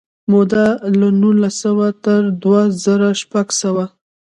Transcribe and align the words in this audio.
موده 0.31 0.65
له 0.99 1.07
نولس 1.21 1.55
سوه 1.63 1.87
تر 2.03 2.21
دوه 2.43 2.61
زره 2.83 3.09
شپږ 3.21 3.47
وه. 3.75 3.85